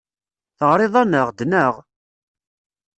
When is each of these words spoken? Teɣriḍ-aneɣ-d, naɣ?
Teɣriḍ-aneɣ-d, 0.57 1.39
naɣ? 1.45 1.73